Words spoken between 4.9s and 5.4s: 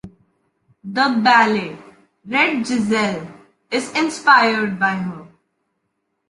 her.